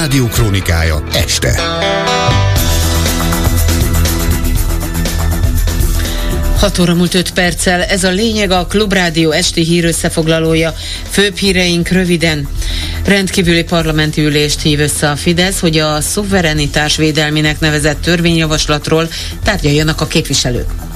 [0.00, 1.60] Klubrádió krónikája este.
[6.56, 10.74] 6 óra múlt 5 perccel, ez a lényeg a Klubrádió esti hír összefoglalója.
[11.10, 12.48] Főbb híreink röviden.
[13.04, 19.08] Rendkívüli parlamenti ülést hív össze a Fidesz, hogy a szuverenitás védelminek nevezett törvényjavaslatról
[19.44, 20.89] tárgyaljanak a képviselők.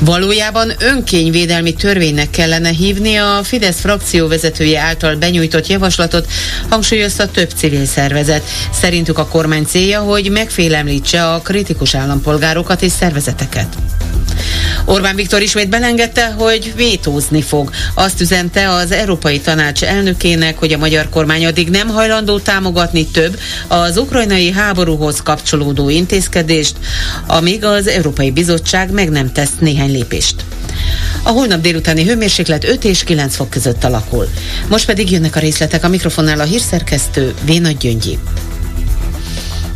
[0.00, 6.26] Valójában önkényvédelmi törvénynek kellene hívni a Fidesz frakció vezetője által benyújtott javaslatot,
[6.68, 8.42] hangsúlyozta több civil szervezet.
[8.72, 13.87] Szerintük a kormány célja, hogy megfélemlítse a kritikus állampolgárokat és szervezeteket.
[14.84, 17.70] Orbán Viktor ismét belengedte, hogy vétózni fog.
[17.94, 23.38] Azt üzente az Európai Tanács elnökének, hogy a magyar kormány addig nem hajlandó támogatni több
[23.66, 26.76] az ukrajnai háborúhoz kapcsolódó intézkedést,
[27.26, 30.34] amíg az Európai Bizottság meg nem tesz néhány lépést.
[31.22, 34.28] A holnap délutáni hőmérséklet 5 és 9 fok között alakul.
[34.68, 38.18] Most pedig jönnek a részletek a mikrofonnál a hírszerkesztő Vénagy Gyöngyi.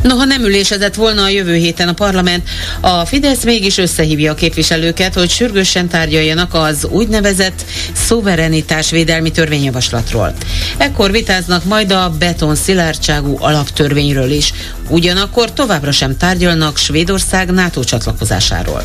[0.03, 2.49] Noha nem ülésezett volna a jövő héten a parlament,
[2.81, 10.35] a Fidesz mégis összehívja a képviselőket, hogy sürgősen tárgyaljanak az úgynevezett szuverenitásvédelmi törvényjavaslatról.
[10.77, 14.53] Ekkor vitáznak majd a beton szilárdságú alaptörvényről is,
[14.93, 18.83] ugyanakkor továbbra sem tárgyalnak Svédország NATO csatlakozásáról.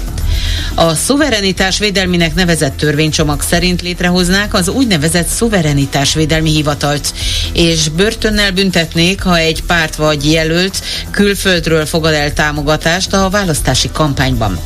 [0.75, 7.13] A szuverenitás védelminek nevezett törvénycsomag szerint létrehoznák az úgynevezett szuverenitásvédelmi hivatalt,
[7.53, 14.59] és börtönnel büntetnék, ha egy párt vagy jelölt külföldről fogad el támogatást a választási kampányban.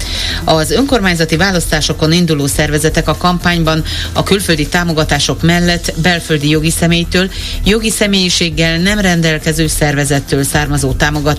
[0.44, 3.83] Az önkormányzati választásokon induló szervezetek a kampányban
[4.14, 7.30] a külföldi támogatások mellett belföldi jogi személytől,
[7.64, 11.30] jogi személyiséggel nem rendelkező szervezettől származó támogatást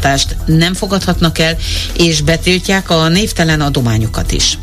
[0.46, 1.56] nem fogadhatnak el,
[1.96, 4.58] és betiltják a névtelen adományokat is.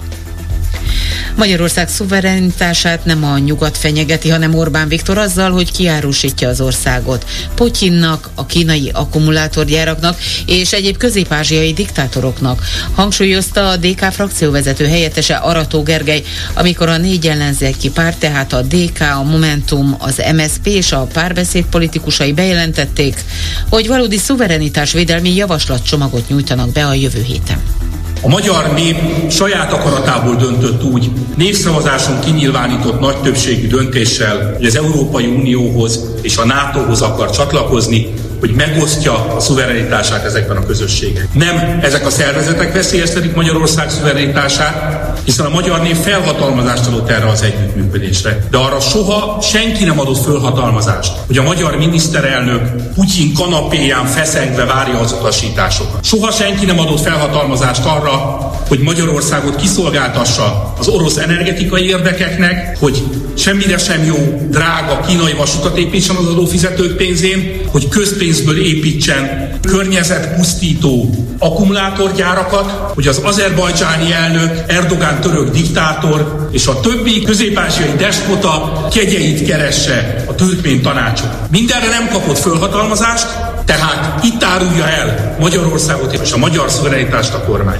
[1.40, 7.26] Magyarország szuverenitását nem a nyugat fenyegeti, hanem Orbán Viktor azzal, hogy kiárusítja az országot.
[7.56, 12.64] Putyinnak, a kínai akkumulátorgyáraknak és egyéb közép-ázsiai diktátoroknak,
[12.96, 19.02] hangsúlyozta a DK frakcióvezető helyettese Arató Gergely, amikor a négy ellenzéki párt, tehát a DK,
[19.02, 23.24] a Momentum, az MSP és a párbeszéd politikusai bejelentették,
[23.70, 27.79] hogy valódi szuverenitásvédelmi javaslatcsomagot nyújtanak be a jövő héten.
[28.22, 28.96] A magyar nép
[29.30, 36.46] saját akaratából döntött úgy, népszavazáson kinyilvánított nagy többségű döntéssel, hogy az Európai Unióhoz és a
[36.46, 41.28] NATO-hoz akar csatlakozni, hogy megosztja a szuverenitását ezekben a közösségek.
[41.34, 47.42] Nem ezek a szervezetek veszélyeztetik Magyarország szuverenitását, hiszen a magyar nép felhatalmazást adott erre az
[47.42, 48.48] együttműködésre.
[48.52, 55.00] De arra soha senki nem adott fölhatalmazást, hogy a magyar miniszterelnök Putyin kanapéján feszengve várja
[55.00, 56.04] az utasításokat.
[56.04, 63.04] Soha senki nem adott felhatalmazást arra, hogy Magyarországot kiszolgáltassa az orosz energetikai érdekeknek, hogy
[63.38, 71.10] semmire sem jó, drága kínai vasutat építsen az adófizetők pénzén, hogy közpénzből építsen környezetpusztító
[71.40, 80.24] akkumulátorgyárakat, hogy az azerbajdzsáni elnök, Erdogán török diktátor és a többi közép-ázsiai despota kegyeit keresse
[80.28, 81.30] a türkmén tanácsot.
[81.52, 83.28] Mindenre nem kapott fölhatalmazást,
[83.66, 87.80] tehát itt árulja el Magyarországot és a magyar szuverenitást a kormány.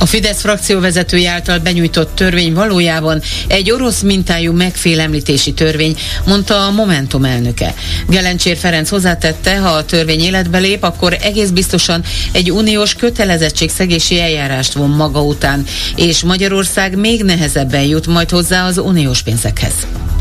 [0.00, 5.96] A Fidesz frakció vezetője által benyújtott törvény valójában egy orosz mintájú megfélemlítési törvény,
[6.26, 7.74] mondta a Momentum elnöke.
[8.08, 14.72] Gelencsér Ferenc hozzátette, ha a törvény életbe lép, akkor egész biztosan egy uniós kötelezettségszegési eljárást
[14.72, 15.64] von maga után,
[15.96, 19.74] és Magyarország még nehezebben jut majd hozzá az uniós pénzekhez.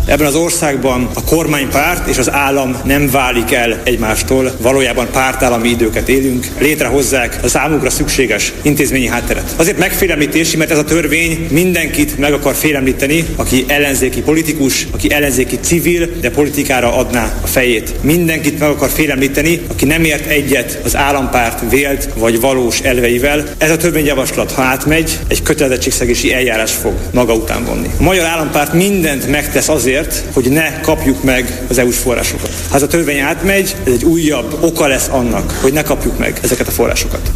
[0.10, 6.10] Ebben az országban a kormánypárt és az állam nem válik el egymástól, valójában pártállami időket
[6.10, 9.54] élünk, létrehozzák a számukra szükséges intézményi hátteret.
[9.56, 15.60] Azért megfélemlítési, mert ez a törvény mindenkit meg akar félemlíteni, aki ellenzéki politikus, aki ellenzéki
[15.62, 17.94] civil, de politikára adná a fejét.
[18.02, 23.44] Mindenkit meg akar félemlíteni, aki nem ért egyet az állampárt vélt vagy valós elveivel.
[23.58, 27.90] Ez a törvényjavaslat, ha átmegy, egy kötelezettségszegési eljárás fog maga után vonni.
[28.00, 32.52] A magyar állampárt mindent megtesz azért, azért, hogy ne kapjuk meg az EU-s forrásokat.
[32.70, 36.40] Ha ez a törvény átmegy, ez egy újabb oka lesz annak, hogy ne kapjuk meg
[36.42, 37.32] ezeket a forrásokat.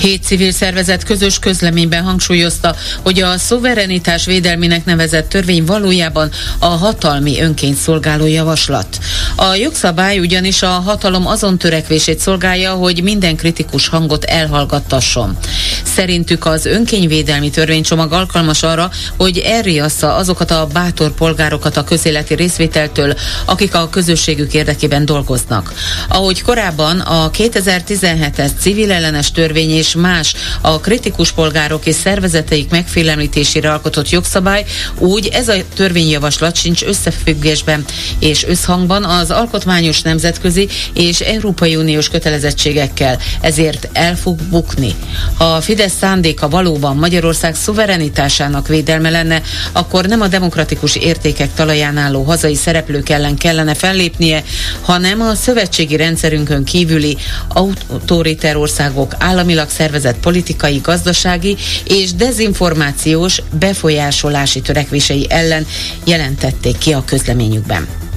[0.00, 7.40] Hét civil szervezet közös közleményben hangsúlyozta, hogy a szuverenitás védelminek nevezett törvény valójában a hatalmi
[7.40, 8.98] önként szolgáló javaslat.
[9.36, 15.36] A jogszabály ugyanis a hatalom azon törekvését szolgálja, hogy minden kritikus hangot elhallgattasson.
[15.82, 23.14] Szerintük az önkényvédelmi törvénycsomag alkalmas arra, hogy elriassza azokat a bátor polgárokat a közéleti részvételtől,
[23.44, 25.72] akik a közösségük érdekében dolgoznak.
[26.08, 32.70] Ahogy korábban a 2017-es civil ellenes törvény és és más a kritikus polgárok és szervezeteik
[32.70, 34.64] megfélemlítésére alkotott jogszabály,
[34.98, 37.84] úgy ez a törvényjavaslat sincs összefüggésben
[38.18, 44.94] és összhangban az alkotmányos nemzetközi és Európai Uniós kötelezettségekkel, ezért el fog bukni.
[45.34, 51.96] Ha a Fidesz szándéka valóban Magyarország szuverenitásának védelme lenne, akkor nem a demokratikus értékek talaján
[51.96, 54.42] álló hazai szereplők ellen kellene fellépnie,
[54.80, 57.16] hanem a szövetségi rendszerünkön kívüli
[57.48, 65.66] autoriter országok államilag szervezett politikai, gazdasági és dezinformációs befolyásolási törekvései ellen
[66.04, 68.09] jelentették ki a közleményükben.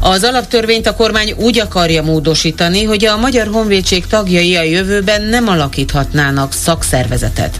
[0.00, 5.48] Az alaptörvényt a kormány úgy akarja módosítani, hogy a Magyar Honvédség tagjai a jövőben nem
[5.48, 7.58] alakíthatnának szakszervezetet.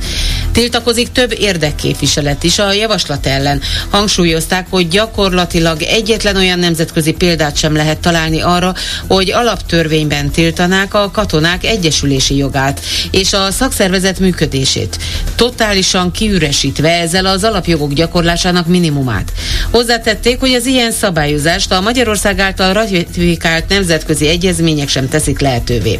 [0.52, 3.60] Tiltakozik több érdekképviselet is a javaslat ellen.
[3.90, 8.74] Hangsúlyozták, hogy gyakorlatilag egyetlen olyan nemzetközi példát sem lehet találni arra,
[9.08, 14.98] hogy alaptörvényben tiltanák a katonák egyesülési jogát és a szakszervezet működését,
[15.34, 19.32] totálisan kiüresítve ezzel az alapjogok gyakorlásának minimumát.
[19.70, 25.98] Hozzátették, hogy az ilyen szabályozást a Magyarország által ratifikált nemzetközi egyezmények sem teszik lehetővé.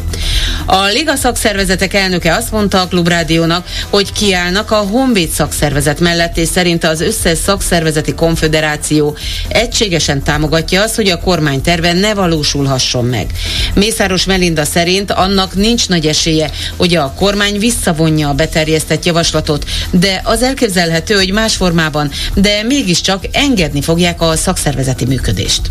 [0.65, 6.47] A Liga szakszervezetek elnöke azt mondta a Klubrádiónak, hogy kiállnak a Honvéd szakszervezet mellett, és
[6.47, 9.17] szerint az összes szakszervezeti konfederáció
[9.47, 13.31] egységesen támogatja azt, hogy a kormány terve ne valósulhasson meg.
[13.73, 20.21] Mészáros Melinda szerint annak nincs nagy esélye, hogy a kormány visszavonja a beterjesztett javaslatot, de
[20.23, 25.61] az elképzelhető, hogy más formában, de mégiscsak engedni fogják a szakszervezeti működést.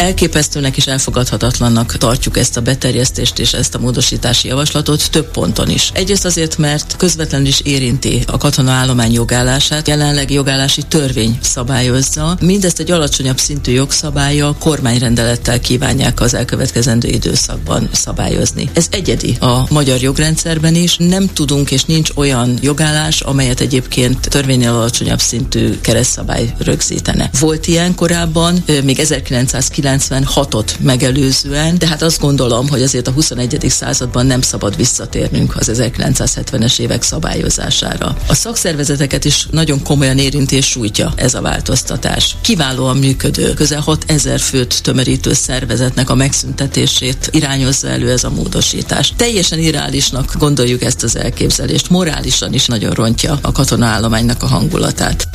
[0.00, 5.90] Elképesztőnek és elfogadhatatlannak tartjuk ezt a beterjesztést és ezt a módosítási javaslatot több ponton is.
[5.94, 12.36] Egyrészt azért, mert közvetlenül is érinti a katona állomány jogállását, jelenleg jogállási törvény szabályozza.
[12.40, 18.70] Mindezt egy alacsonyabb szintű jogszabálya kormányrendelettel kívánják az elkövetkezendő időszakban szabályozni.
[18.72, 20.96] Ez egyedi a magyar jogrendszerben is.
[20.96, 27.30] Nem tudunk és nincs olyan jogállás, amelyet egyébként törvénynél alacsonyabb szintű keresztszabály rögzítene.
[27.40, 33.64] Volt ilyen korábban, még 1990 96-ot megelőzően, de hát azt gondolom, hogy azért a 21.
[33.68, 38.16] században nem szabad visszatérnünk az 1970-es évek szabályozására.
[38.26, 42.36] A szakszervezeteket is nagyon komolyan érinti és sújtja ez a változtatás.
[42.40, 49.12] Kiválóan működő, közel 6000 főt tömörítő szervezetnek a megszüntetését irányozza elő ez a módosítás.
[49.16, 55.28] Teljesen irreálisnak gondoljuk ezt az elképzelést, morálisan is nagyon rontja a katonaállománynak a hangulatát.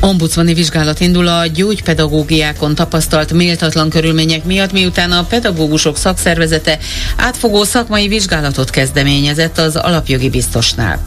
[0.00, 6.78] Ombudsmani vizsgálat indul a gyógypedagógiákon tapasztalt méltatlan körülmények miatt, miután a pedagógusok szakszervezete
[7.16, 11.02] átfogó szakmai vizsgálatot kezdeményezett az alapjogi biztosnál.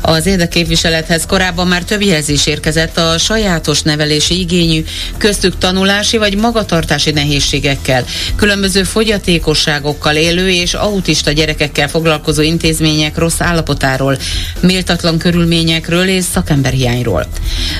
[0.00, 4.84] Az érdekképviselethez korábban már több jelzés érkezett a sajátos nevelési igényű,
[5.18, 8.04] köztük tanulási vagy magatartási nehézségekkel,
[8.36, 14.18] különböző fogyatékosságokkal élő és autista gyerekekkel foglalkozó intézmények rossz állapotáról,
[14.60, 17.26] méltatlan körülményekről és szakemberhiányról.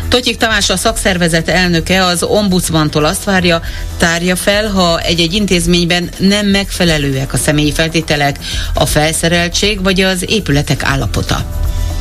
[0.08, 3.60] Totyik Tamás a szakszervezet elnöke az ombudsmantól azt várja,
[3.96, 8.38] tárja fel, ha egy-egy intézményben nem megfelelőek a személyi feltételek,
[8.74, 11.44] a felszereltség vagy az épületek állapota.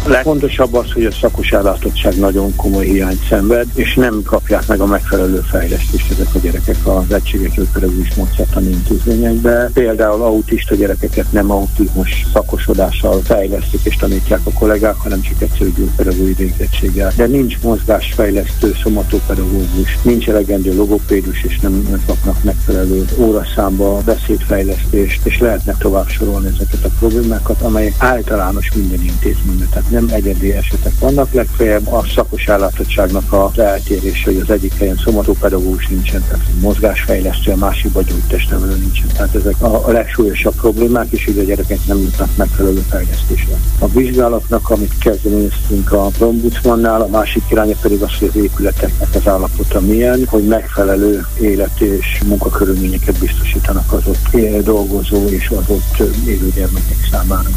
[0.07, 4.85] Legfontosabb az, hogy a szakos ellátottság nagyon komoly hiányt szenved, és nem kapják meg a
[4.85, 9.69] megfelelő fejlesztést ezek a gyerekek az egységes pedagógus módszertani intézményekbe.
[9.73, 16.33] Például autista gyerekeket nem autizmus szakosodással fejlesztik és tanítják a kollégák, hanem csak egyszerű gyógypedagógiai
[16.33, 17.11] végzettséggel.
[17.15, 25.75] De nincs mozgásfejlesztő szomatopedagógus, nincs elegendő logopédus, és nem kapnak megfelelő óraszámba beszédfejlesztést, és lehetne
[25.79, 29.67] tovább sorolni ezeket a problémákat, amelyek általános minden intézményben.
[29.69, 34.99] Tehát nem egyedi esetek vannak, legfeljebb a szakos állatottságnak a eltérés, hogy az egyik helyen
[35.03, 39.07] szomatopedagógus nincsen, tehát mozgásfejlesztő, a másikban gyógytestnevelő nincsen.
[39.13, 43.55] Tehát ezek a, a legsúlyosabb problémák, és így a gyerekek nem jutnak megfelelő fejlesztésre.
[43.79, 49.27] A vizsgálatnak, amit kezdeményeztünk a ombudsmannál, a másik iránya pedig az, hogy az épületeknek az
[49.27, 56.51] állapota milyen, hogy megfelelő élet és munkakörülményeket biztosítanak az ott dolgozó és az ott élő
[56.55, 57.49] gyermekek számára.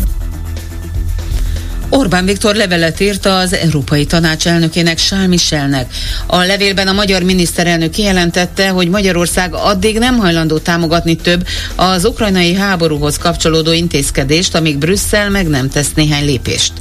[1.93, 5.93] Orbán Viktor levelet írt az Európai Tanács elnökének Charles Michelnek.
[6.27, 12.55] A levélben a magyar miniszterelnök kijelentette, hogy Magyarország addig nem hajlandó támogatni több az ukrajnai
[12.55, 16.73] háborúhoz kapcsolódó intézkedést, amíg Brüsszel meg nem tesz néhány lépést.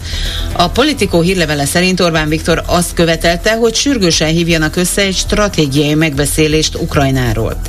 [0.54, 6.75] A politikó hírlevele szerint Orbán Viktor azt követelte, hogy sürgősen hívjanak össze egy stratégiai megbeszélést
[6.75, 7.62] Ukrajnáról.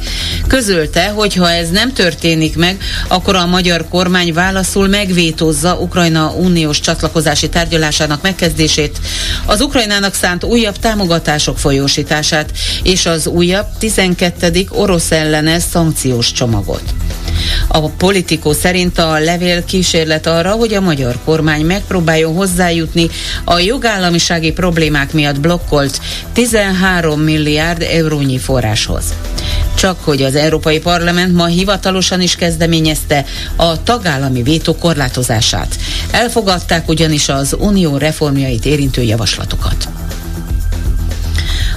[0.47, 2.79] Közölte, hogy ha ez nem történik meg,
[3.09, 9.01] akkor a magyar kormány válaszul megvétózza Ukrajna uniós csatlakozást csatlakozási tárgyalásának megkezdését,
[9.47, 14.67] az Ukrajnának szánt újabb támogatások folyósítását és az újabb 12.
[14.71, 16.83] orosz ellenes szankciós csomagot.
[17.69, 23.09] A politikó szerint a levél kísérlet arra, hogy a magyar kormány megpróbáljon hozzájutni
[23.45, 26.01] a jogállamisági problémák miatt blokkolt
[26.33, 29.05] 13 milliárd eurónyi forráshoz.
[29.75, 33.25] Csak hogy az Európai Parlament ma hivatalosan is kezdeményezte
[33.57, 35.77] a tagállami vétó korlátozását.
[36.11, 39.89] Elfogadták ugyanis az unió reformjait érintő javaslatokat.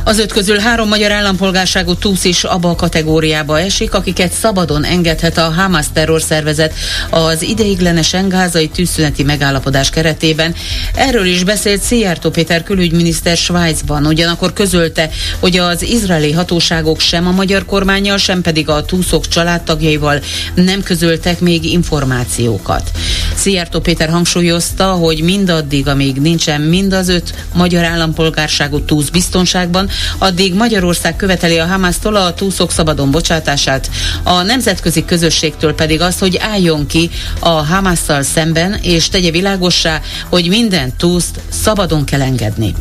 [0.05, 5.37] Az öt közül három magyar állampolgárságú túsz is abba a kategóriába esik, akiket szabadon engedhet
[5.37, 6.73] a Hamas terrorszervezet
[7.09, 10.55] az ideiglenesen gázai tűzszüneti megállapodás keretében.
[10.95, 17.31] Erről is beszélt Szijjártó Péter külügyminiszter Svájcban, ugyanakkor közölte, hogy az izraeli hatóságok sem a
[17.31, 20.19] magyar kormányjal, sem pedig a túszok családtagjaival
[20.55, 22.91] nem közöltek még információkat.
[23.35, 30.53] Szijjártó Péter hangsúlyozta, hogy mindaddig, amíg nincsen mind az öt magyar állampolgárságú túsz biztonságban, addig
[30.53, 33.89] Magyarország követeli a Hamásztól a túszok szabadon bocsátását,
[34.23, 37.09] a nemzetközi közösségtől pedig azt, hogy álljon ki
[37.39, 42.73] a Hamásszal szemben, és tegye világossá, hogy minden túszt szabadon kell engedni.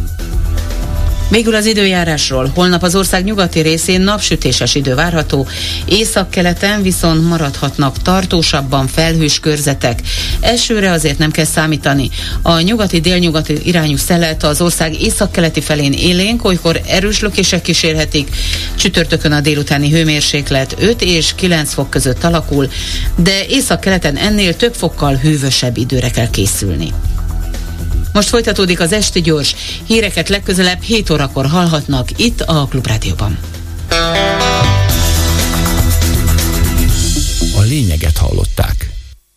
[1.33, 2.51] Végül az időjárásról.
[2.55, 5.47] Holnap az ország nyugati részén napsütéses idő várható,
[5.85, 10.01] északkeleten viszont maradhatnak tartósabban felhős körzetek.
[10.41, 12.11] Esőre azért nem kell számítani.
[12.43, 18.29] A nyugati-délnyugati irányú szelet az ország északkeleti felén élénk, olykor erős lökések kísérhetik.
[18.75, 22.69] Csütörtökön a délutáni hőmérséklet 5 és 9 fok között alakul,
[23.17, 26.93] de északkeleten ennél több fokkal hűvösebb időre kell készülni.
[28.13, 29.55] Most folytatódik az Esti Gyors.
[29.87, 33.39] Híreket legközelebb 7 órakor hallhatnak itt a Klubrádióban.
[37.57, 38.92] A lényeget hallották.